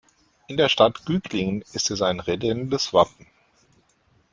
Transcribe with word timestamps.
In 0.47 0.57
der 0.57 0.67
Stadt 0.67 1.05
Güglingen 1.05 1.61
ist 1.73 1.91
es 1.91 2.01
ein 2.01 2.19
redendes 2.21 2.91
Wappen. 2.91 3.27